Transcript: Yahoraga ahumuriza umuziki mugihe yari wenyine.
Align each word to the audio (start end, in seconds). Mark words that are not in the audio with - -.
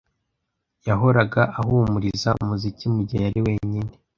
Yahoraga 0.87 1.41
ahumuriza 1.59 2.29
umuziki 2.43 2.85
mugihe 2.93 3.21
yari 3.25 3.39
wenyine. 3.45 3.89